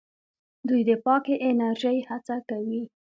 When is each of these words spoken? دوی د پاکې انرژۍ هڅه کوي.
دوی 0.67 0.81
د 0.89 0.91
پاکې 1.05 1.33
انرژۍ 1.49 1.97
هڅه 2.09 2.35
کوي. 2.49 2.81